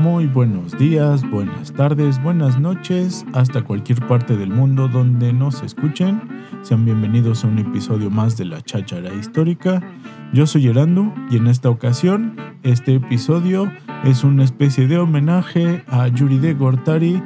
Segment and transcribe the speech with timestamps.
[0.00, 6.20] Muy buenos días, buenas tardes, buenas noches, hasta cualquier parte del mundo donde nos escuchen.
[6.62, 9.80] Sean bienvenidos a un episodio más de la Cháchara Histórica.
[10.32, 13.70] Yo soy Gerando y en esta ocasión este episodio
[14.02, 17.22] es una especie de homenaje a Yuri de Gortari,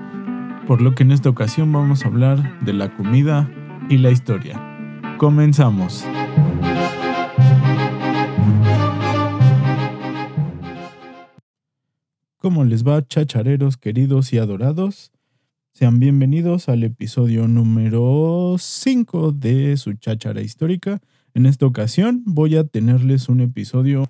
[0.66, 3.50] por lo que en esta ocasión vamos a hablar de la comida
[3.88, 4.67] y la historia.
[5.18, 6.04] Comenzamos.
[12.36, 15.10] ¿Cómo les va, chachareros queridos y adorados?
[15.72, 21.00] Sean bienvenidos al episodio número 5 de su cháchara histórica.
[21.34, 24.04] En esta ocasión voy a tenerles un episodio,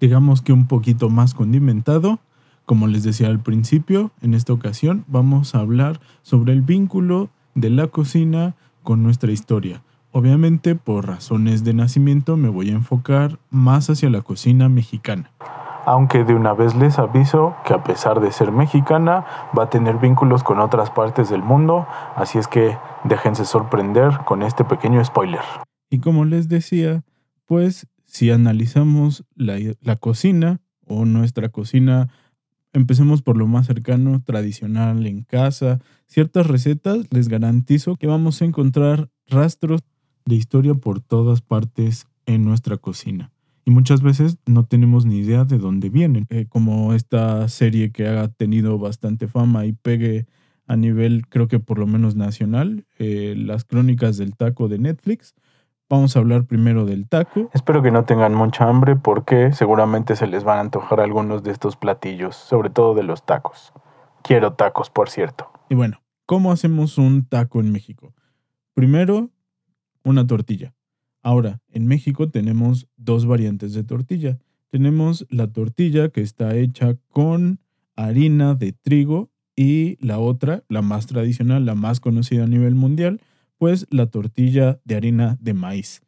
[0.00, 2.20] digamos que un poquito más condimentado.
[2.64, 7.70] Como les decía al principio, en esta ocasión vamos a hablar sobre el vínculo de
[7.70, 9.82] la cocina con nuestra historia.
[10.16, 15.32] Obviamente, por razones de nacimiento, me voy a enfocar más hacia la cocina mexicana
[15.86, 19.26] aunque de una vez les aviso que a pesar de ser mexicana
[19.58, 24.42] va a tener vínculos con otras partes del mundo, así es que déjense sorprender con
[24.42, 25.42] este pequeño spoiler.
[25.90, 27.02] Y como les decía,
[27.44, 32.08] pues si analizamos la, la cocina o nuestra cocina,
[32.72, 38.46] empecemos por lo más cercano, tradicional en casa, ciertas recetas, les garantizo que vamos a
[38.46, 39.82] encontrar rastros
[40.24, 45.44] de historia por todas partes en nuestra cocina y muchas veces no tenemos ni idea
[45.44, 46.26] de dónde vienen.
[46.28, 50.26] Eh, como esta serie que ha tenido bastante fama y pegue
[50.66, 55.34] a nivel, creo que por lo menos nacional, eh, las crónicas del taco de Netflix.
[55.88, 57.50] Vamos a hablar primero del taco.
[57.52, 61.50] Espero que no tengan mucha hambre porque seguramente se les van a antojar algunos de
[61.50, 63.72] estos platillos, sobre todo de los tacos.
[64.22, 65.50] Quiero tacos, por cierto.
[65.68, 68.14] Y bueno, ¿cómo hacemos un taco en México?
[68.72, 69.30] Primero,
[70.04, 70.74] una tortilla.
[71.22, 74.38] Ahora, en México tenemos dos variantes de tortilla.
[74.70, 77.60] Tenemos la tortilla que está hecha con
[77.96, 83.20] harina de trigo y la otra, la más tradicional, la más conocida a nivel mundial,
[83.56, 86.02] pues la tortilla de harina de maíz.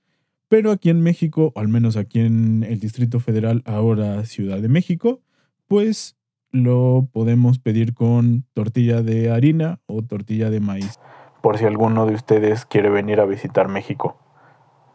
[0.48, 4.68] Pero aquí en México, o al menos aquí en el Distrito Federal, ahora Ciudad de
[4.68, 5.22] México,
[5.66, 6.16] pues
[6.52, 10.98] lo podemos pedir con tortilla de harina o tortilla de maíz.
[11.46, 14.18] Por si alguno de ustedes quiere venir a visitar México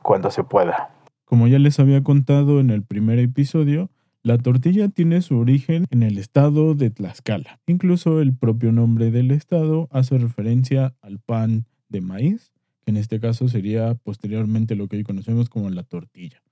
[0.02, 0.94] cuando se pueda.
[1.24, 3.90] Como ya les había contado en el primer episodio,
[4.22, 7.62] la tortilla tiene su origen en el estado de Tlaxcala.
[7.68, 12.52] Incluso el propio nombre del estado hace referencia al pan de maíz,
[12.84, 16.44] que en este caso sería posteriormente lo que hoy conocemos como la tortilla.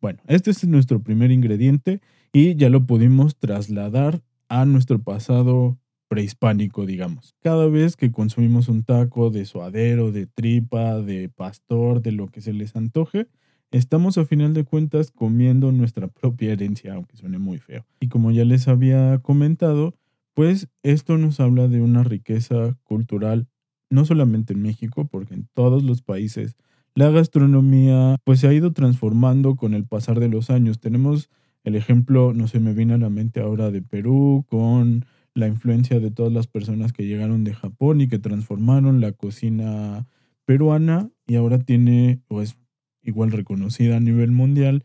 [0.00, 2.00] Bueno, este es nuestro primer ingrediente
[2.32, 5.78] y ya lo pudimos trasladar a nuestro pasado
[6.14, 7.34] prehispánico, digamos.
[7.42, 12.40] Cada vez que consumimos un taco de suadero, de tripa, de pastor, de lo que
[12.40, 13.26] se les antoje,
[13.72, 17.84] estamos a final de cuentas comiendo nuestra propia herencia, aunque suene muy feo.
[17.98, 19.94] Y como ya les había comentado,
[20.34, 23.48] pues esto nos habla de una riqueza cultural,
[23.90, 26.54] no solamente en México, porque en todos los países
[26.94, 30.78] la gastronomía pues se ha ido transformando con el pasar de los años.
[30.78, 31.28] Tenemos
[31.64, 36.00] el ejemplo, no se me viene a la mente ahora de Perú con la influencia
[36.00, 40.06] de todas las personas que llegaron de Japón y que transformaron la cocina
[40.44, 42.56] peruana y ahora tiene o es
[43.02, 44.84] igual reconocida a nivel mundial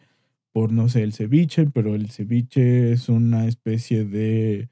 [0.51, 4.69] por, no sé, el ceviche, pero el ceviche es una especie de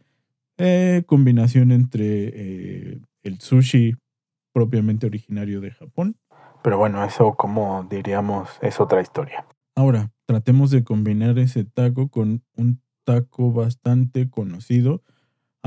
[0.57, 3.95] eh, combinación entre eh, el sushi
[4.53, 6.17] propiamente originario de Japón.
[6.63, 9.45] Pero bueno, eso como diríamos es otra historia.
[9.75, 15.03] Ahora, tratemos de combinar ese taco con un taco bastante conocido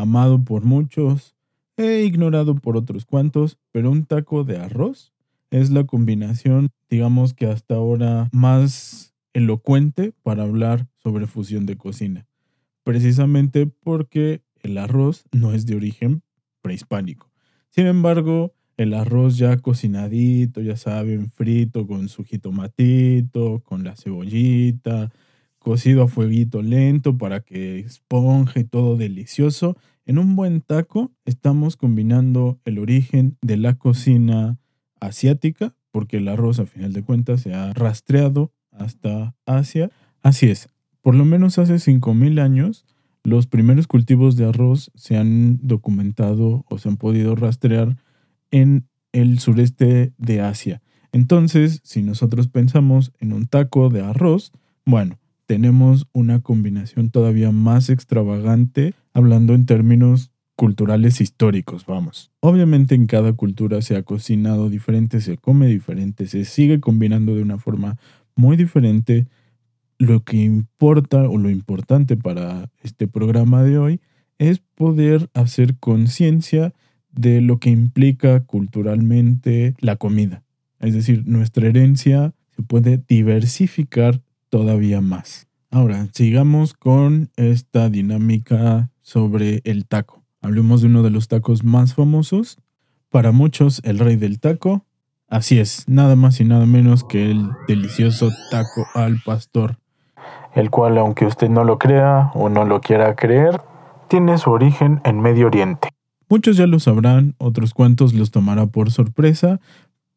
[0.00, 1.34] amado por muchos
[1.76, 5.12] e ignorado por otros cuantos, pero un taco de arroz
[5.50, 12.26] es la combinación, digamos que hasta ahora más elocuente para hablar sobre fusión de cocina,
[12.82, 16.22] precisamente porque el arroz no es de origen
[16.62, 17.30] prehispánico.
[17.70, 25.10] Sin embargo, el arroz ya cocinadito, ya saben, frito con su jitomatito, con la cebollita,
[25.70, 29.76] cocido a fueguito lento para que esponje todo delicioso.
[30.04, 34.58] En un buen taco estamos combinando el origen de la cocina
[34.98, 39.92] asiática, porque el arroz a final de cuentas se ha rastreado hasta Asia.
[40.22, 40.68] Así es,
[41.02, 42.84] por lo menos hace 5.000 años
[43.22, 47.96] los primeros cultivos de arroz se han documentado o se han podido rastrear
[48.50, 50.82] en el sureste de Asia.
[51.12, 54.50] Entonces, si nosotros pensamos en un taco de arroz,
[54.84, 55.20] bueno,
[55.50, 62.30] tenemos una combinación todavía más extravagante, hablando en términos culturales históricos, vamos.
[62.38, 67.42] Obviamente en cada cultura se ha cocinado diferente, se come diferente, se sigue combinando de
[67.42, 67.98] una forma
[68.36, 69.26] muy diferente.
[69.98, 74.00] Lo que importa o lo importante para este programa de hoy
[74.38, 76.74] es poder hacer conciencia
[77.10, 80.44] de lo que implica culturalmente la comida.
[80.78, 85.48] Es decir, nuestra herencia se puede diversificar todavía más.
[85.70, 90.22] Ahora, sigamos con esta dinámica sobre el taco.
[90.42, 92.58] Hablemos de uno de los tacos más famosos.
[93.08, 94.84] Para muchos, el rey del taco.
[95.28, 99.78] Así es, nada más y nada menos que el delicioso taco al pastor.
[100.54, 103.60] El cual, aunque usted no lo crea o no lo quiera creer,
[104.08, 105.88] tiene su origen en Medio Oriente.
[106.28, 109.60] Muchos ya lo sabrán, otros cuantos los tomará por sorpresa,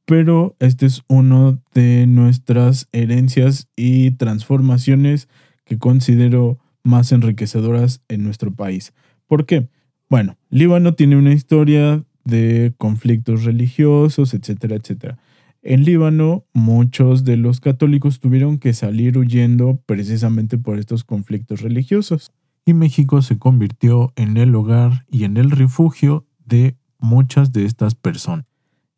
[0.05, 5.29] pero este es uno de nuestras herencias y transformaciones
[5.65, 8.93] que considero más enriquecedoras en nuestro país.
[9.27, 9.69] ¿Por qué?
[10.09, 15.17] Bueno, Líbano tiene una historia de conflictos religiosos, etcétera, etcétera.
[15.61, 22.31] En Líbano, muchos de los católicos tuvieron que salir huyendo precisamente por estos conflictos religiosos.
[22.65, 27.95] Y México se convirtió en el hogar y en el refugio de muchas de estas
[27.95, 28.45] personas.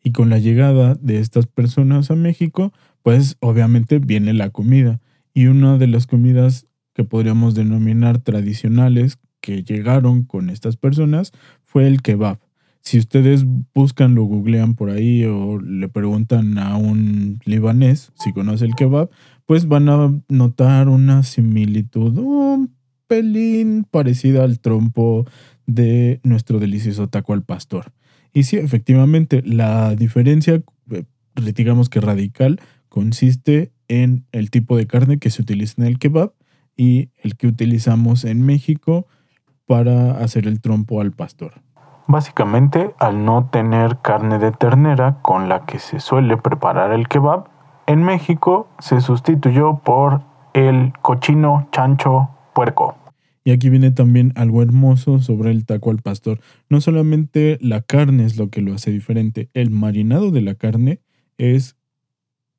[0.05, 2.71] Y con la llegada de estas personas a México,
[3.01, 5.01] pues obviamente viene la comida.
[5.33, 11.31] Y una de las comidas que podríamos denominar tradicionales, que llegaron con estas personas
[11.63, 12.37] fue el kebab.
[12.81, 18.65] Si ustedes buscan, lo googlean por ahí o le preguntan a un libanés si conoce
[18.65, 19.09] el kebab,
[19.47, 22.75] pues van a notar una similitud un
[23.07, 25.25] pelín parecida al trompo
[25.65, 27.91] de nuestro delicioso taco al pastor.
[28.35, 30.61] Y sí, efectivamente, la diferencia,
[30.91, 31.03] eh,
[31.35, 32.59] digamos que radical,
[32.89, 36.33] consiste en el tipo de carne que se utiliza en el kebab
[36.75, 39.07] y el que utilizamos en México
[39.67, 41.53] para hacer el trompo al pastor.
[42.07, 47.45] Básicamente, al no tener carne de ternera con la que se suele preparar el kebab,
[47.87, 50.23] en México se sustituyó por
[50.53, 52.95] el cochino, chancho, puerco.
[53.47, 56.39] Y aquí viene también algo hermoso sobre el taco al pastor.
[56.67, 60.99] No solamente la carne es lo que lo hace diferente, el marinado de la carne
[61.37, 61.77] es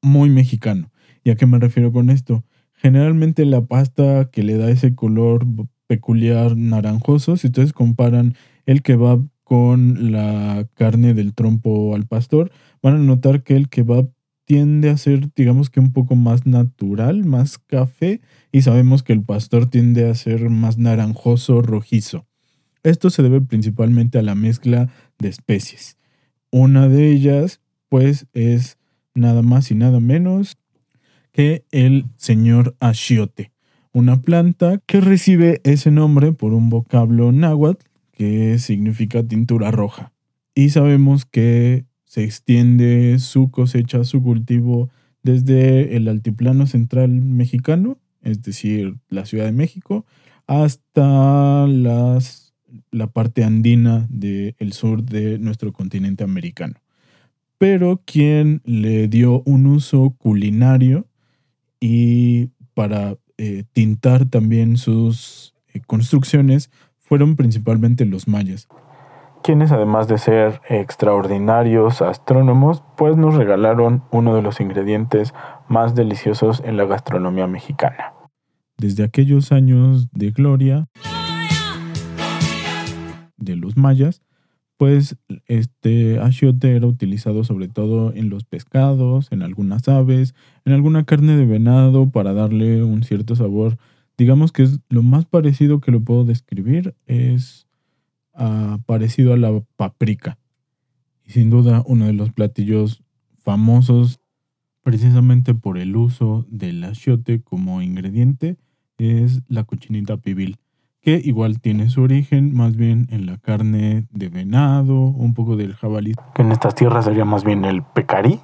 [0.00, 0.92] muy mexicano.
[1.24, 2.44] ¿Y a qué me refiero con esto?
[2.72, 5.44] Generalmente la pasta que le da ese color
[5.88, 7.36] peculiar naranjoso.
[7.36, 8.34] Si ustedes comparan
[8.64, 14.10] el kebab con la carne del trompo al pastor, van a notar que el kebab
[14.46, 18.20] tiende a ser, digamos que un poco más natural, más café,
[18.50, 22.26] y sabemos que el pastor tiende a ser más naranjoso, rojizo.
[22.82, 24.88] Esto se debe principalmente a la mezcla
[25.19, 25.98] de especies.
[26.50, 27.60] Una de ellas,
[27.90, 28.78] pues, es
[29.14, 30.56] nada más y nada menos
[31.32, 33.52] que el señor achiote
[33.96, 37.82] una planta que recibe ese nombre por un vocablo náhuatl
[38.12, 40.12] que significa tintura roja.
[40.54, 44.88] Y sabemos que se extiende su cosecha, su cultivo
[45.22, 50.06] desde el altiplano central mexicano, es decir, la Ciudad de México,
[50.46, 52.54] hasta las,
[52.90, 56.76] la parte andina del sur de nuestro continente americano.
[57.58, 61.06] Pero quien le dio un uso culinario
[61.80, 68.68] y para eh, tintar también sus eh, construcciones fueron principalmente los mayas.
[69.46, 75.34] Quienes además de ser extraordinarios astrónomos, pues nos regalaron uno de los ingredientes
[75.69, 78.12] más deliciosos en la gastronomía mexicana.
[78.76, 80.88] Desde aquellos años de gloria
[83.37, 84.20] de los mayas,
[84.78, 85.16] pues
[85.47, 91.37] este achiote era utilizado sobre todo en los pescados, en algunas aves, en alguna carne
[91.37, 93.78] de venado para darle un cierto sabor.
[94.18, 97.65] Digamos que es lo más parecido que lo puedo describir es
[98.87, 100.38] parecido a la paprika.
[101.25, 103.02] Y sin duda uno de los platillos
[103.38, 104.21] famosos
[104.83, 108.57] precisamente por el uso del achiote como ingrediente
[108.99, 110.59] es la cochinita pibil
[111.07, 115.75] que igual tiene su origen más bien en la carne de venado, un poco del
[115.75, 116.14] jabalí.
[116.35, 118.40] Que en estas tierras sería más bien el pecarí.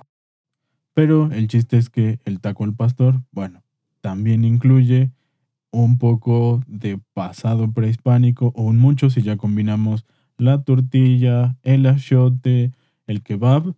[0.95, 3.65] Pero el chiste es que el taco al pastor, bueno,
[4.01, 5.11] también incluye
[5.73, 10.07] un poco de pasado prehispánico o un mucho si ya combinamos
[10.39, 12.71] la tortilla, el achiote,
[13.07, 13.75] el kebab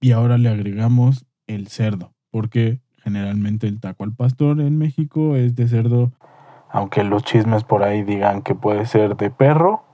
[0.00, 5.54] y ahora le agregamos el cerdo, porque generalmente el taco al pastor en México es
[5.54, 6.12] de cerdo
[6.72, 9.84] aunque los chismes por ahí digan que puede ser de perro.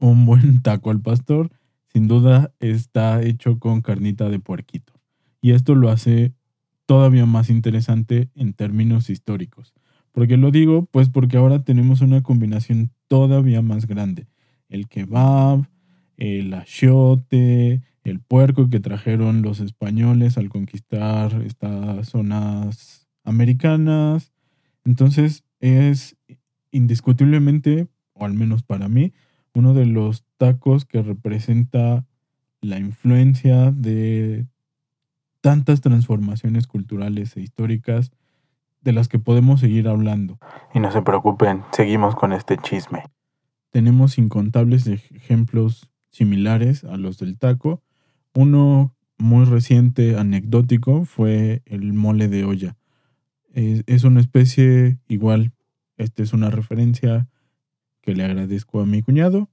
[0.00, 1.50] Un buen taco al pastor,
[1.92, 4.94] sin duda, está hecho con carnita de puerquito.
[5.42, 6.32] Y esto lo hace
[6.86, 9.74] todavía más interesante en términos históricos.
[10.12, 10.86] ¿Por qué lo digo?
[10.86, 14.26] Pues porque ahora tenemos una combinación todavía más grande.
[14.68, 15.68] el kebab,
[16.16, 24.32] el achiote, el puerco que trajeron los españoles al conquistar estas zonas americanas.
[24.84, 26.16] Entonces es
[26.70, 29.12] indiscutiblemente, o al menos para mí,
[29.54, 32.06] uno de los tacos que representa
[32.62, 34.46] la influencia de
[35.42, 38.10] tantas transformaciones culturales e históricas
[38.82, 40.38] de las que podemos seguir hablando.
[40.74, 43.04] Y no se preocupen, seguimos con este chisme.
[43.70, 47.82] Tenemos incontables ejemplos similares a los del taco.
[48.34, 52.76] Uno muy reciente, anecdótico, fue el mole de olla.
[53.54, 55.52] Es, una especie igual,
[55.96, 57.28] esta es una referencia
[58.00, 59.48] que le agradezco a mi cuñado,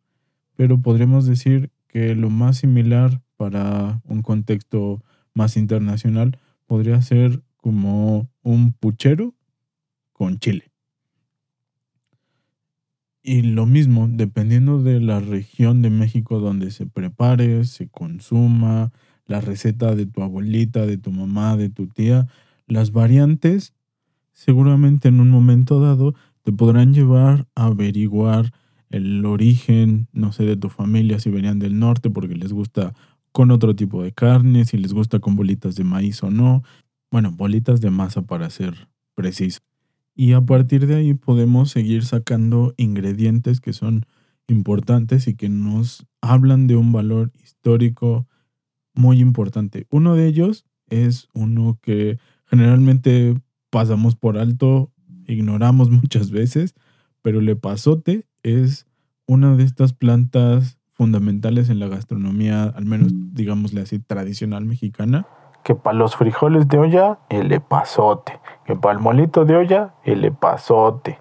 [0.56, 8.30] pero podremos decir que lo más similar para un contexto más internacional podría ser como
[8.52, 9.36] un puchero
[10.12, 10.72] con chile.
[13.22, 18.92] Y lo mismo, dependiendo de la región de México donde se prepare, se consuma,
[19.26, 22.28] la receta de tu abuelita, de tu mamá, de tu tía,
[22.66, 23.74] las variantes
[24.34, 28.54] seguramente en un momento dado te podrán llevar a averiguar
[28.90, 32.94] el origen, no sé, de tu familia, si venían del norte porque les gusta
[33.32, 36.64] con otro tipo de carne, si les gusta con bolitas de maíz o no.
[37.12, 39.60] Bueno, bolitas de masa para ser preciso.
[40.16, 44.06] Y a partir de ahí podemos seguir sacando ingredientes que son
[44.48, 48.28] importantes y que nos hablan de un valor histórico
[48.94, 49.88] muy importante.
[49.90, 53.40] Uno de ellos es uno que generalmente
[53.70, 54.92] pasamos por alto,
[55.28, 56.76] ignoramos muchas veces,
[57.22, 58.88] pero el epazote es
[59.26, 65.26] una de estas plantas fundamentales en la gastronomía, al menos digámosle así, tradicional mexicana.
[65.64, 68.40] Que para los frijoles de olla, el epazote.
[68.66, 71.20] Que para el molito de olla, el epazote.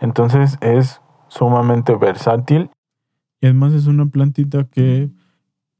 [0.00, 2.70] Entonces es sumamente versátil.
[3.40, 5.10] Y además es una plantita que,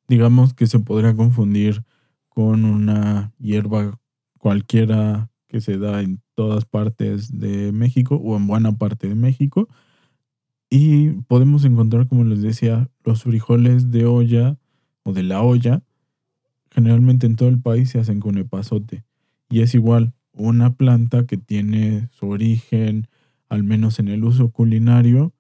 [0.09, 1.85] digamos que se podría confundir
[2.29, 3.99] con una hierba
[4.39, 9.69] cualquiera que se da en todas partes de México o en buena parte de México.
[10.71, 14.57] Y podemos encontrar, como les decía, los frijoles de olla
[15.03, 15.83] o de la olla.
[16.71, 19.05] Generalmente en todo el país se hacen con epazote.
[19.49, 23.09] Y es igual una planta que tiene su origen,
[23.49, 25.33] al menos en el uso culinario,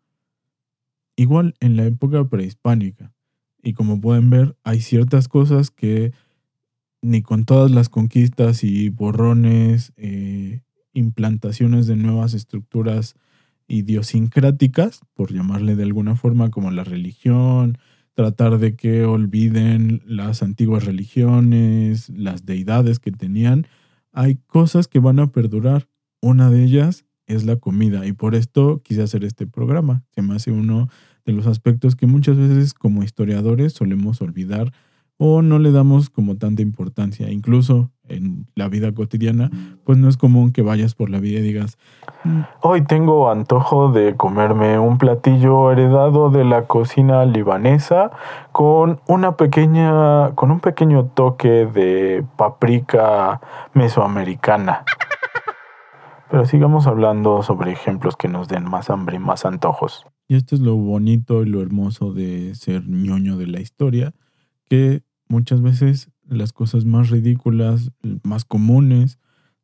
[1.16, 3.12] igual en la época prehispánica.
[3.62, 6.12] Y como pueden ver, hay ciertas cosas que
[7.02, 13.14] ni con todas las conquistas y borrones, eh, implantaciones de nuevas estructuras
[13.68, 17.78] idiosincráticas, por llamarle de alguna forma, como la religión,
[18.20, 23.66] tratar de que olviden las antiguas religiones, las deidades que tenían,
[24.12, 25.88] hay cosas que van a perdurar.
[26.20, 30.04] Una de ellas es la comida y por esto quise hacer este programa.
[30.14, 30.90] Se me hace uno
[31.24, 34.70] de los aspectos que muchas veces como historiadores solemos olvidar
[35.22, 37.30] o no le damos como tanta importancia.
[37.30, 39.50] Incluso en la vida cotidiana,
[39.84, 41.76] pues no es común que vayas por la vida y digas,
[42.24, 48.12] mm, hoy tengo antojo de comerme un platillo heredado de la cocina libanesa
[48.52, 53.42] con una pequeña, con un pequeño toque de paprika
[53.74, 54.84] mesoamericana.
[56.30, 60.06] Pero sigamos hablando sobre ejemplos que nos den más hambre y más antojos.
[60.28, 64.14] Y esto es lo bonito y lo hermoso de ser ñoño de la historia,
[64.66, 69.18] que muchas veces las cosas más ridículas, más comunes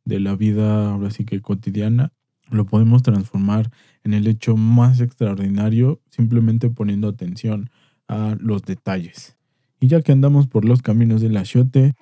[0.04, 2.12] de la vida ahora sí que cotidiana,
[2.48, 3.70] lo podemos transformar
[4.04, 7.70] en el hecho más extraordinario simplemente poniendo atención
[8.06, 9.36] a los detalles.
[9.80, 11.94] Y ya que andamos por los caminos del achiote,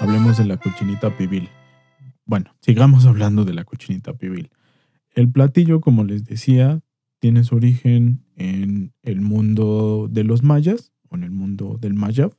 [0.00, 1.48] hablemos de la cochinita pibil.
[2.24, 4.50] Bueno, sigamos hablando de la cochinita pibil.
[5.14, 6.80] El platillo, como les decía,
[7.18, 12.34] tiene su origen en el mundo de los mayas o en el mundo del mayab,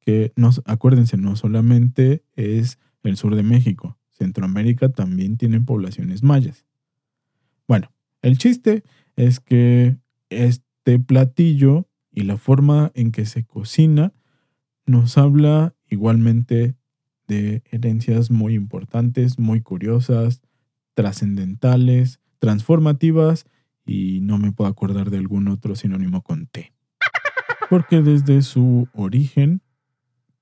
[0.00, 6.64] que no, acuérdense, no solamente es el sur de México, Centroamérica también tiene poblaciones mayas.
[7.68, 7.92] Bueno,
[8.22, 8.84] el chiste
[9.16, 9.98] es que
[10.30, 14.12] este platillo y la forma en que se cocina
[14.86, 16.76] nos habla igualmente
[17.26, 20.42] de herencias muy importantes, muy curiosas,
[20.94, 23.46] trascendentales, transformativas
[23.84, 26.72] y no me puedo acordar de algún otro sinónimo con T.
[27.70, 29.62] Porque desde su origen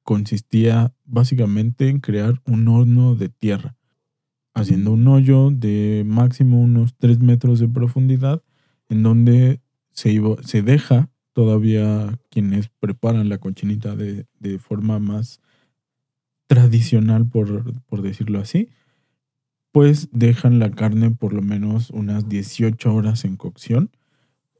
[0.02, 3.76] consistía básicamente en crear un horno de tierra,
[4.52, 8.42] haciendo un hoyo de máximo unos 3 metros de profundidad,
[8.88, 9.60] en donde
[9.90, 15.40] se, se deja todavía quienes preparan la cochinita de, de forma más
[16.46, 18.68] tradicional, por, por decirlo así,
[19.72, 23.90] pues dejan la carne por lo menos unas 18 horas en cocción.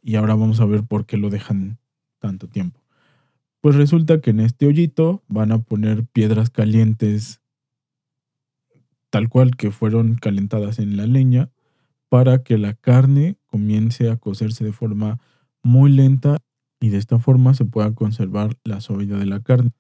[0.03, 1.79] Y ahora vamos a ver por qué lo dejan
[2.19, 2.81] tanto tiempo.
[3.61, 7.41] Pues resulta que en este hoyito van a poner piedras calientes
[9.09, 11.51] tal cual que fueron calentadas en la leña
[12.09, 15.21] para que la carne comience a cocerse de forma
[15.63, 16.39] muy lenta
[16.81, 19.71] y de esta forma se pueda conservar la suavidad de la carne.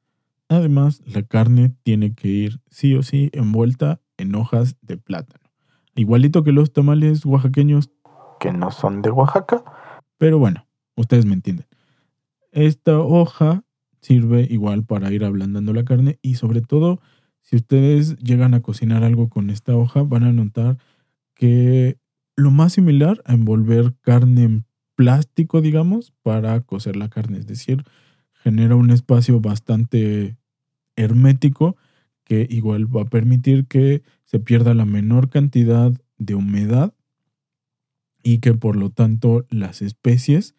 [0.56, 5.44] Además, la carne tiene que ir sí o sí envuelta en hojas de plátano.
[5.94, 7.90] Igualito que los tamales oaxaqueños
[8.40, 9.64] que no son de Oaxaca.
[10.18, 11.66] Pero bueno, ustedes me entienden.
[12.52, 13.64] Esta hoja
[14.00, 17.00] sirve igual para ir ablandando la carne y sobre todo
[17.40, 20.78] si ustedes llegan a cocinar algo con esta hoja van a notar
[21.34, 21.98] que
[22.36, 27.84] lo más similar a envolver carne en plástico, digamos, para cocer la carne, es decir,
[28.32, 30.36] genera un espacio bastante
[30.96, 31.76] hermético
[32.24, 36.94] que igual va a permitir que se pierda la menor cantidad de humedad
[38.22, 40.54] y que por lo tanto las especies,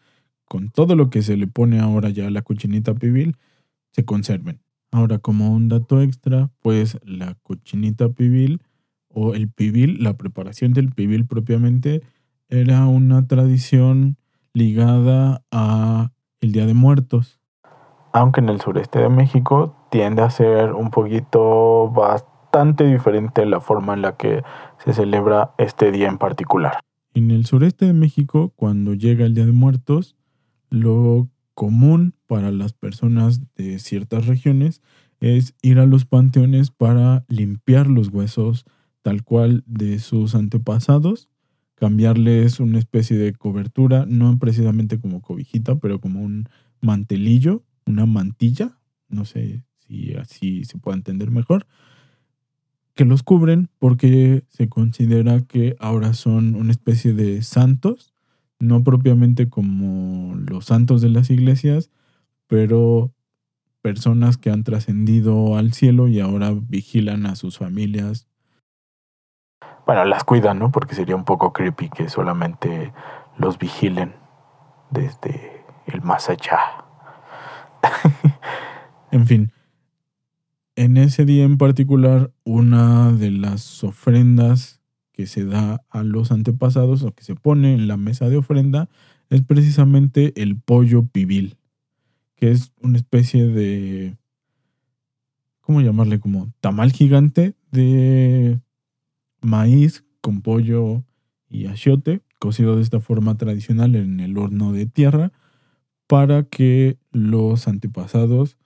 [0.46, 3.38] con todo lo que se le pone ahora ya a la cochinita pibil,
[3.92, 4.62] se conserven.
[4.92, 8.62] Ahora, como un dato extra, pues la cochinita pibil
[9.10, 12.04] o el pibil, la preparación del pibil propiamente,
[12.50, 14.18] era una tradición
[14.54, 17.40] ligada a el Día de Muertos.
[18.14, 23.94] Aunque en el sureste de México tiende a ser un poquito bastante diferente la forma
[23.94, 24.44] en la que
[24.84, 26.82] se celebra este día en particular.
[27.14, 30.18] En el sureste de México, cuando llega el Día de Muertos,
[30.70, 34.82] lo común para las personas de ciertas regiones
[35.22, 38.66] es ir a los panteones para limpiar los huesos
[39.02, 41.30] tal cual de sus antepasados,
[41.76, 46.50] cambiarles una especie de cobertura, no precisamente como cobijita, pero como un
[46.82, 51.66] mantelillo, una mantilla, no sé si así se puede entender mejor,
[52.96, 58.14] que los cubren porque se considera que ahora son una especie de santos,
[58.60, 61.92] no propiamente como los santos de las iglesias,
[62.48, 63.12] pero
[63.82, 68.28] personas que han trascendido al cielo y ahora vigilan a sus familias.
[69.86, 70.72] Bueno, las cuidan, ¿no?
[70.72, 72.94] Porque sería un poco creepy que solamente
[73.38, 74.16] los vigilen
[74.90, 76.86] desde el más allá.
[79.12, 79.52] en fin,
[80.76, 84.82] en ese día en particular, una de las ofrendas
[85.14, 88.90] que se da a los antepasados o que se pone en la mesa de ofrenda
[89.30, 91.58] es precisamente el pollo pibil,
[92.36, 94.18] que es una especie de,
[95.62, 96.20] ¿cómo llamarle?
[96.20, 98.60] Como tamal gigante de
[99.42, 101.06] maíz con pollo
[101.50, 105.32] y achiote, cocido de esta forma tradicional en el horno de tierra,
[106.08, 108.58] para que los antepasados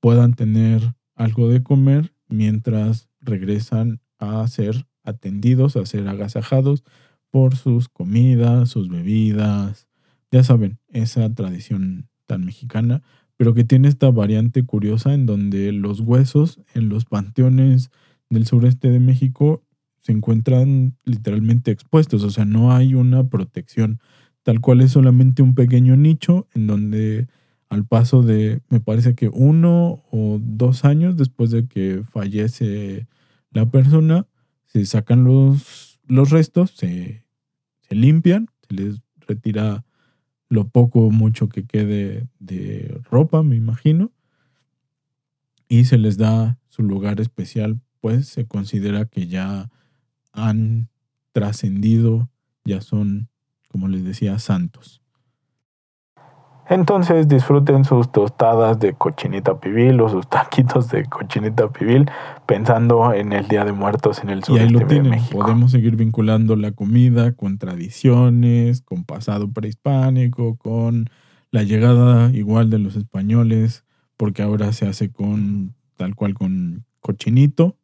[0.00, 6.84] puedan tener algo de comer mientras regresan a ser atendidos, a ser agasajados
[7.30, 9.88] por sus comidas, sus bebidas,
[10.30, 13.02] ya saben, esa tradición tan mexicana,
[13.36, 17.90] pero que tiene esta variante curiosa en donde los huesos en los panteones
[18.30, 19.64] del sureste de México
[20.00, 24.00] se encuentran literalmente expuestos, o sea, no hay una protección,
[24.42, 27.26] tal cual es solamente un pequeño nicho en donde
[27.68, 33.06] al paso de, me parece que uno o dos años después de que fallece
[33.50, 34.26] la persona,
[34.66, 37.24] se sacan los, los restos, se,
[37.80, 39.84] se limpian, se les retira
[40.48, 44.12] lo poco o mucho que quede de ropa, me imagino,
[45.68, 49.70] y se les da su lugar especial, pues se considera que ya
[50.32, 50.88] han
[51.32, 52.30] trascendido,
[52.64, 53.28] ya son,
[53.68, 55.02] como les decía, santos.
[56.68, 62.10] Entonces disfruten sus tostadas de cochinita pibil o sus taquitos de cochinita pibil
[62.44, 65.38] pensando en el Día de Muertos en el sur de México.
[65.38, 71.08] Podemos seguir vinculando la comida con tradiciones, con pasado prehispánico, con
[71.52, 73.84] la llegada igual de los españoles,
[74.16, 77.76] porque ahora se hace con tal cual con cochinito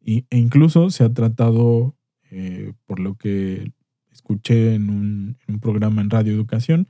[0.00, 1.94] y, e incluso se ha tratado,
[2.30, 3.72] eh, por lo que
[4.10, 6.88] escuché en un, en un programa en Radio Educación,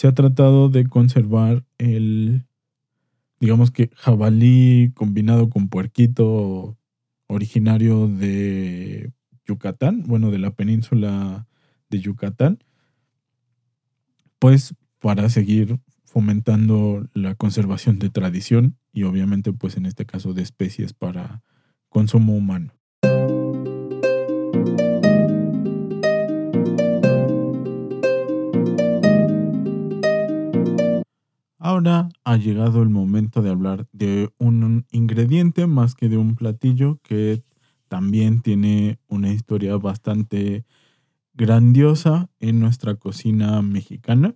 [0.00, 2.46] se ha tratado de conservar el,
[3.38, 6.78] digamos que jabalí combinado con puerquito
[7.26, 9.12] originario de
[9.44, 11.46] Yucatán, bueno, de la península
[11.90, 12.64] de Yucatán,
[14.38, 20.40] pues para seguir fomentando la conservación de tradición y obviamente pues en este caso de
[20.40, 21.42] especies para
[21.90, 22.72] consumo humano.
[31.80, 36.98] Ahora ha llegado el momento de hablar de un ingrediente más que de un platillo
[37.02, 37.42] que
[37.88, 40.66] también tiene una historia bastante
[41.32, 44.34] grandiosa en nuestra cocina mexicana,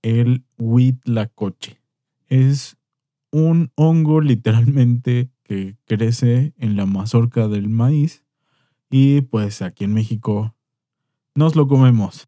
[0.00, 1.82] el huitlacoche.
[2.28, 2.78] Es
[3.30, 8.24] un hongo literalmente que crece en la mazorca del maíz
[8.88, 10.54] y pues aquí en México
[11.34, 12.26] nos lo comemos.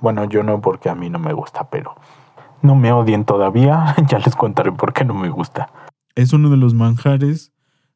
[0.00, 1.96] Bueno, yo no porque a mí no me gusta, pero
[2.66, 5.70] no me odien todavía, ya les contaré por qué no me gusta.
[6.14, 7.52] Es uno de los manjares,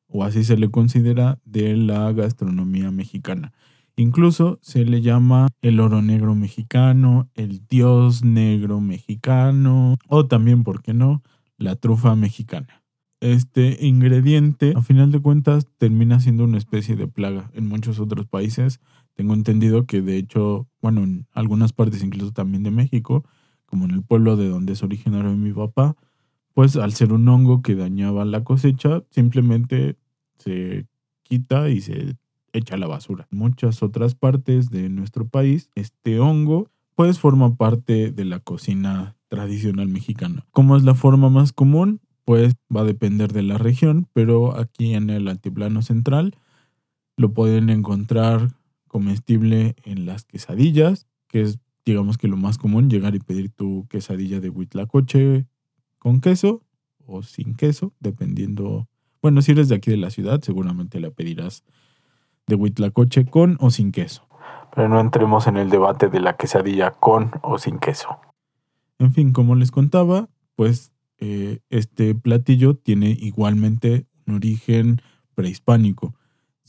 [0.07, 3.53] o así se le considera, de la gastronomía mexicana.
[3.97, 10.83] Incluso se le llama el oro negro mexicano, el dios negro mexicano, o también, ¿por
[10.83, 11.23] qué no?,
[11.59, 12.83] la trufa mexicana.
[13.21, 18.27] Este ingrediente, a final de cuentas, termina siendo una especie de plaga en muchos otros
[18.27, 18.81] países.
[19.15, 23.25] Tengo entendido que, de hecho, bueno, en algunas partes incluso también de México,
[23.71, 25.97] como en el pueblo de donde es originario mi papá,
[26.53, 29.97] pues al ser un hongo que dañaba la cosecha, simplemente
[30.39, 30.87] se
[31.23, 32.17] quita y se
[32.53, 33.29] echa a la basura.
[33.31, 39.17] En muchas otras partes de nuestro país, este hongo pues forma parte de la cocina
[39.29, 40.45] tradicional mexicana.
[40.51, 42.01] ¿Cómo es la forma más común?
[42.25, 46.35] Pues va a depender de la región, pero aquí en el altiplano central
[47.17, 48.51] lo pueden encontrar
[48.87, 53.87] comestible en las quesadillas, que es digamos que lo más común, llegar y pedir tu
[53.89, 55.47] quesadilla de huitlacoche
[55.99, 56.63] con queso
[57.07, 58.89] o sin queso, dependiendo.
[59.23, 61.65] Bueno, si eres de aquí de la ciudad, seguramente la pedirás
[62.47, 64.27] de huitlacoche con o sin queso.
[64.75, 68.21] Pero no entremos en el debate de la quesadilla con o sin queso.
[68.99, 75.03] En fin, como les contaba, pues eh, este platillo tiene igualmente un origen
[75.35, 76.15] prehispánico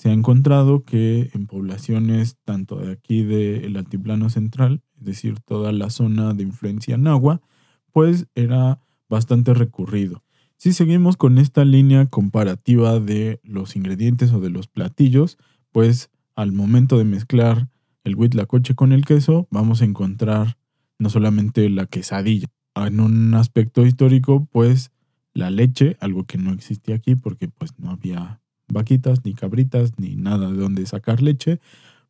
[0.01, 5.71] se ha encontrado que en poblaciones tanto de aquí del altiplano central, es decir, toda
[5.71, 7.41] la zona de influencia nahua,
[7.91, 10.23] pues era bastante recurrido.
[10.57, 15.39] Si seguimos con esta línea comparativa de los ingredientes o de los platillos,
[15.71, 17.67] pues al momento de mezclar
[18.03, 20.57] el huitlacoche con el queso, vamos a encontrar
[20.99, 22.47] no solamente la quesadilla.
[22.75, 24.91] En un aspecto histórico, pues
[25.33, 30.15] la leche, algo que no existía aquí porque pues no había vaquitas, ni cabritas, ni
[30.15, 31.59] nada de donde sacar leche,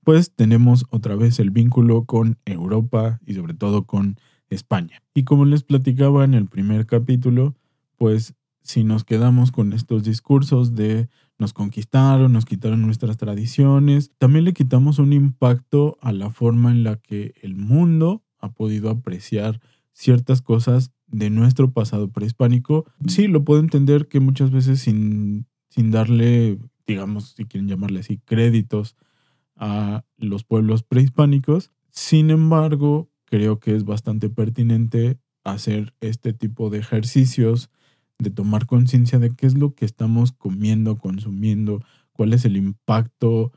[0.03, 4.17] pues tenemos otra vez el vínculo con Europa y sobre todo con
[4.49, 5.01] España.
[5.13, 7.55] Y como les platicaba en el primer capítulo,
[7.97, 8.33] pues
[8.63, 14.53] si nos quedamos con estos discursos de nos conquistaron, nos quitaron nuestras tradiciones, también le
[14.53, 19.59] quitamos un impacto a la forma en la que el mundo ha podido apreciar
[19.91, 22.85] ciertas cosas de nuestro pasado prehispánico.
[23.07, 28.19] Sí, lo puedo entender que muchas veces sin sin darle, digamos, si quieren llamarle así,
[28.25, 28.95] créditos
[29.62, 31.71] a los pueblos prehispánicos.
[31.91, 37.69] Sin embargo, creo que es bastante pertinente hacer este tipo de ejercicios,
[38.17, 43.52] de tomar conciencia de qué es lo que estamos comiendo, consumiendo, cuál es el impacto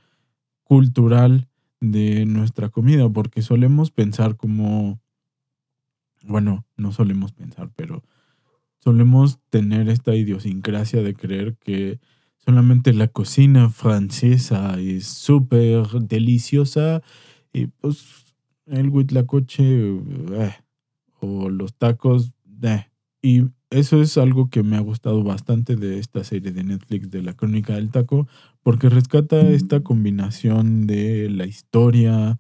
[0.62, 1.49] cultural
[1.81, 5.01] de nuestra comida, porque solemos pensar como,
[6.23, 8.03] bueno, no solemos pensar, pero
[8.79, 11.99] solemos tener esta idiosincrasia de creer que
[12.44, 17.02] solamente la cocina francesa es súper deliciosa
[17.52, 18.35] y pues
[18.66, 20.54] el huitlacoche eh,
[21.20, 22.85] o los tacos eh.
[23.22, 27.22] y eso es algo que me ha gustado bastante de esta serie de Netflix de
[27.22, 28.28] la crónica del taco
[28.62, 32.38] porque rescata esta combinación de la historia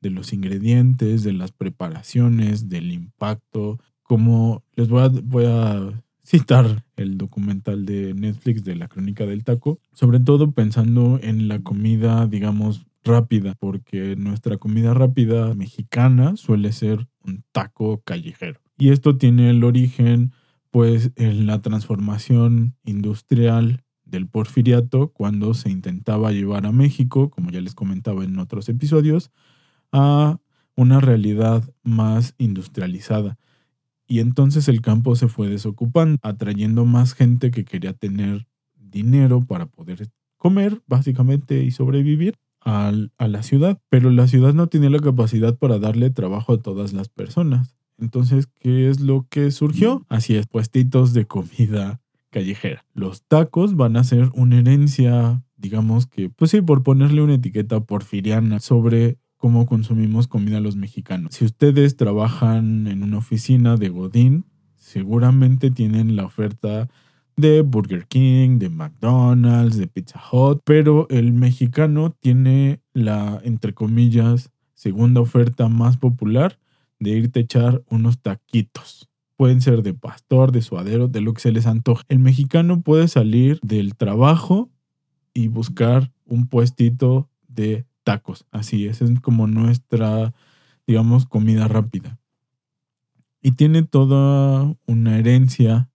[0.00, 6.84] de los ingredientes de las preparaciones del impacto como les voy a, voy a citar
[6.96, 12.26] el documental de Netflix de la crónica del taco, sobre todo pensando en la comida,
[12.26, 18.60] digamos, rápida, porque nuestra comida rápida mexicana suele ser un taco callejero.
[18.76, 20.32] Y esto tiene el origen,
[20.72, 27.60] pues, en la transformación industrial del porfiriato cuando se intentaba llevar a México, como ya
[27.60, 29.30] les comentaba en otros episodios,
[29.92, 30.40] a
[30.74, 33.38] una realidad más industrializada
[34.06, 39.66] y entonces el campo se fue desocupando, atrayendo más gente que quería tener dinero para
[39.66, 43.80] poder comer, básicamente, y sobrevivir a la ciudad.
[43.88, 47.76] Pero la ciudad no tenía la capacidad para darle trabajo a todas las personas.
[47.98, 50.04] Entonces, ¿qué es lo que surgió?
[50.08, 52.84] Así es, puestitos de comida callejera.
[52.92, 57.80] Los tacos van a ser una herencia, digamos que, pues sí, por ponerle una etiqueta
[57.80, 61.34] porfiriana sobre cómo consumimos comida los mexicanos.
[61.34, 64.44] Si ustedes trabajan en una oficina de Godín,
[64.76, 66.88] seguramente tienen la oferta
[67.36, 74.50] de Burger King, de McDonald's, de Pizza Hut, pero el mexicano tiene la, entre comillas,
[74.74, 76.58] segunda oferta más popular
[76.98, 79.08] de irte a echar unos taquitos.
[79.36, 82.02] pueden ser de pastor, de suadero, de lo que se les antoje.
[82.08, 84.70] El mexicano puede salir del trabajo
[85.34, 88.46] y buscar un puestito de tacos.
[88.52, 90.32] Así es, es como nuestra,
[90.86, 92.18] digamos, comida rápida.
[93.42, 95.88] Y tiene toda una herencia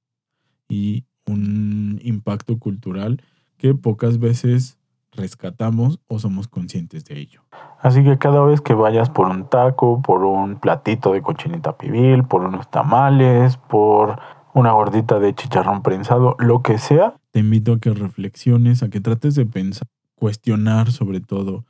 [0.67, 3.24] y un impacto cultural
[3.58, 4.78] que pocas veces
[5.13, 7.43] rescatamos o somos conscientes de ello.
[7.80, 12.26] Así que cada vez que vayas por un taco, por un platito de cochinita pibil,
[12.26, 14.19] por unos tamales, por
[14.54, 19.00] una gordita de chicharrón prensado, lo que sea, te invito a que reflexiones, a que
[19.00, 21.63] trates de pensar, cuestionar sobre todo,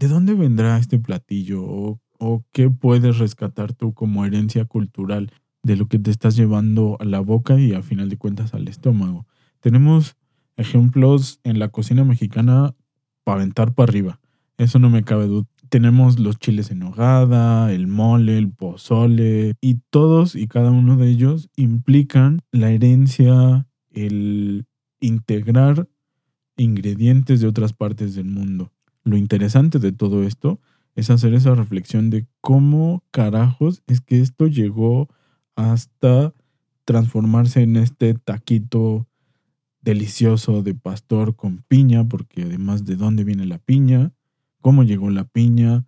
[0.00, 1.62] ¿de dónde vendrá este platillo?
[1.62, 5.30] ¿O, qué puedes rescatar tú como herencia cultural
[5.62, 8.66] de lo que te estás llevando a la boca y a final de cuentas al
[8.66, 9.26] estómago?
[9.60, 10.16] Tenemos
[10.56, 12.74] ejemplos en la cocina mexicana
[13.24, 14.20] para aventar para arriba.
[14.56, 15.46] Eso no me cabe duda.
[15.68, 21.10] Tenemos los chiles en hogada, el mole, el pozole, y todos y cada uno de
[21.10, 24.64] ellos implican la herencia, el
[24.98, 25.88] integrar
[26.56, 28.72] ingredientes de otras partes del mundo.
[29.04, 30.60] Lo interesante de todo esto
[30.94, 35.08] es hacer esa reflexión de cómo carajos es que esto llegó
[35.54, 36.34] hasta
[36.84, 39.06] transformarse en este taquito
[39.82, 44.12] delicioso de pastor con piña, porque además de dónde viene la piña,
[44.60, 45.86] cómo llegó la piña,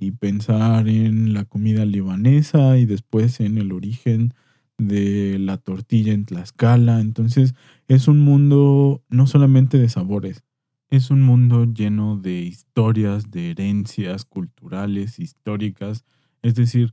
[0.00, 4.32] y pensar en la comida libanesa y después en el origen
[4.78, 7.00] de la tortilla en Tlaxcala.
[7.00, 7.54] Entonces
[7.86, 10.42] es un mundo no solamente de sabores,
[10.90, 16.04] es un mundo lleno de historias, de herencias culturales, históricas.
[16.42, 16.92] Es decir,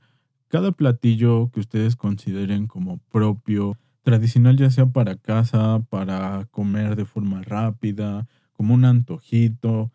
[0.50, 7.06] cada platillo que ustedes consideren como propio, tradicional ya sea para casa, para comer de
[7.06, 9.92] forma rápida, como un antojito.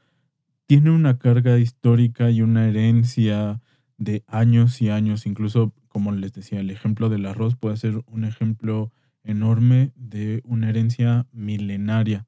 [0.66, 3.60] Tiene una carga histórica y una herencia
[3.98, 5.26] de años y años.
[5.26, 8.90] Incluso, como les decía, el ejemplo del arroz puede ser un ejemplo
[9.22, 12.26] enorme de una herencia milenaria.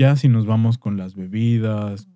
[0.00, 2.08] Ya si nos vamos con las bebidas,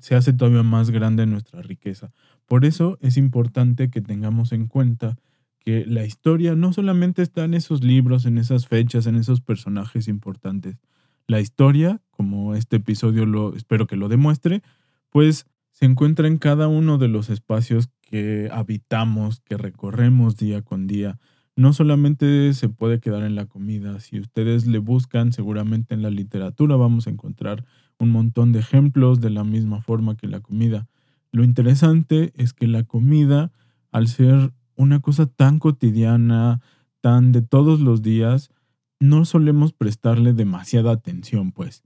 [0.00, 2.12] se hace todavía más grande nuestra riqueza.
[2.46, 5.16] Por eso es importante que tengamos en cuenta
[5.60, 10.08] que la historia no solamente está en esos libros, en esas fechas, en esos personajes
[10.08, 10.80] importantes.
[11.28, 14.64] La historia, como este episodio lo espero que lo demuestre,
[15.08, 20.88] pues se encuentra en cada uno de los espacios que habitamos, que recorremos día con
[20.88, 21.20] día.
[21.56, 26.08] No solamente se puede quedar en la comida, si ustedes le buscan, seguramente en la
[26.10, 27.66] literatura vamos a encontrar
[27.98, 30.88] un montón de ejemplos de la misma forma que la comida.
[31.30, 33.52] Lo interesante es que la comida,
[33.90, 36.62] al ser una cosa tan cotidiana,
[37.02, 38.50] tan de todos los días,
[38.98, 41.82] no solemos prestarle demasiada atención, pues.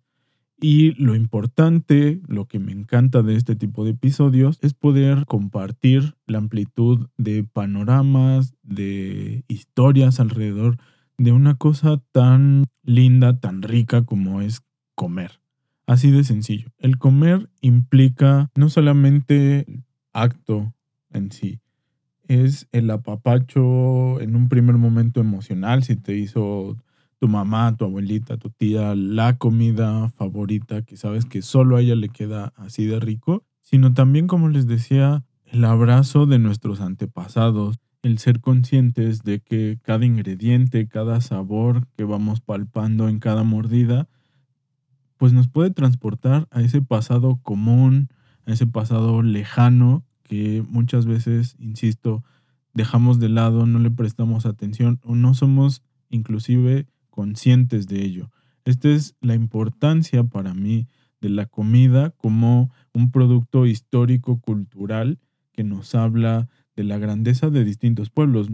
[0.59, 6.15] Y lo importante, lo que me encanta de este tipo de episodios, es poder compartir
[6.27, 10.79] la amplitud de panoramas, de historias alrededor
[11.19, 14.63] de una cosa tan linda, tan rica como es
[14.95, 15.41] comer.
[15.87, 16.73] Así de sencillo.
[16.79, 20.75] El comer implica no solamente el acto
[21.11, 21.61] en sí,
[22.29, 26.77] es el apapacho en un primer momento emocional, si te hizo
[27.19, 31.95] tu mamá, tu abuelita, tu tía, la comida favorita que sabes que solo a ella
[31.97, 37.79] le queda así de rico, sino también, como les decía, el abrazo de nuestros antepasados,
[38.03, 44.09] el ser conscientes de que cada ingrediente, cada sabor que vamos palpando en cada mordida,
[45.17, 48.09] pues nos puede transportar a ese pasado común,
[48.45, 52.23] a ese pasado lejano que muchas veces, insisto,
[52.75, 58.31] dejamos de lado, no le prestamos atención o no somos inclusive conscientes de ello.
[58.67, 60.87] Esta es la importancia para mí
[61.23, 65.19] de la comida como un producto histórico cultural
[65.53, 68.49] que nos habla de la grandeza de distintos pueblos.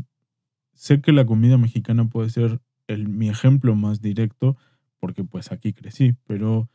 [0.74, 4.56] Sé que la comida mexicana puede ser mi ejemplo más directo
[5.00, 6.70] porque pues aquí crecí, pero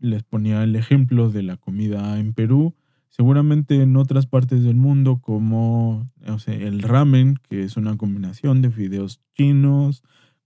[0.00, 2.74] les ponía el ejemplo de la comida en Perú,
[3.16, 6.10] Seguramente en otras partes del mundo como
[6.48, 10.02] el ramen, que es una combinación de fideos chinos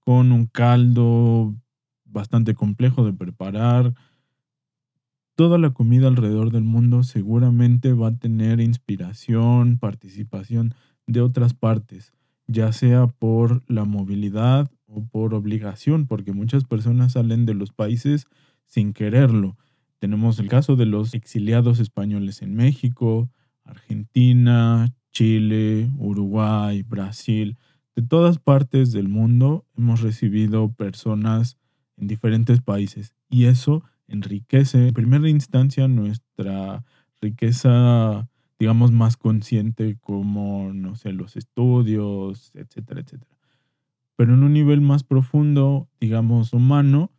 [0.09, 1.55] con un caldo
[2.07, 3.93] bastante complejo de preparar.
[5.35, 10.73] Toda la comida alrededor del mundo seguramente va a tener inspiración, participación
[11.07, 12.15] de otras partes,
[12.47, 18.25] ya sea por la movilidad o por obligación, porque muchas personas salen de los países
[18.65, 19.59] sin quererlo
[19.99, 23.31] tenemos el caso de los exiliados españoles en México,
[23.65, 27.59] Argentina, Chile, Uruguay, Brasil.
[27.99, 31.59] De todas partes del mundo hemos recibido personas
[31.97, 36.85] en diferentes países y eso enriquece en primera instancia nuestra
[37.21, 43.37] riqueza digamos, más consciente como, no sé, los estudios, etcétera, etcétera.
[44.15, 47.11] Pero en un nivel más profundo, digamos, humano,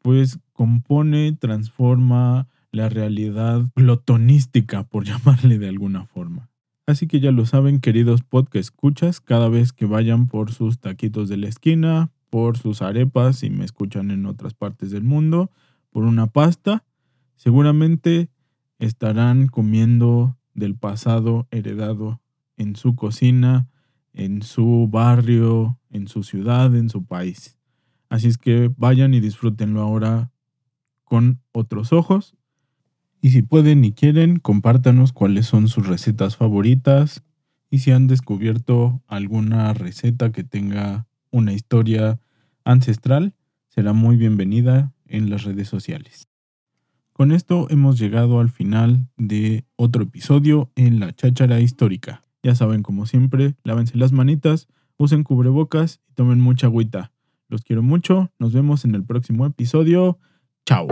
[0.00, 6.48] pues compone, transforma la realidad glotonística, por llamarle de alguna forma.
[6.86, 11.28] Así que ya lo saben, queridos podcast escuchas, cada vez que vayan por sus taquitos
[11.28, 15.52] de la esquina, por sus arepas, si me escuchan en otras partes del mundo,
[15.90, 16.84] por una pasta,
[17.36, 18.30] seguramente
[18.80, 22.20] estarán comiendo del pasado heredado
[22.56, 23.68] en su cocina,
[24.12, 27.58] en su barrio, en su ciudad, en su país.
[28.08, 30.32] Así es que vayan y disfrútenlo ahora
[31.04, 32.34] con otros ojos
[33.22, 37.22] y si pueden y quieren, compártanos cuáles son sus recetas favoritas
[37.70, 42.18] y si han descubierto alguna receta que tenga una historia
[42.64, 43.34] ancestral,
[43.68, 46.28] será muy bienvenida en las redes sociales.
[47.12, 52.24] Con esto hemos llegado al final de otro episodio en la cháchara histórica.
[52.42, 57.12] Ya saben, como siempre, lávense las manitas, usen cubrebocas y tomen mucha agüita.
[57.48, 60.18] Los quiero mucho, nos vemos en el próximo episodio.
[60.66, 60.88] Chao.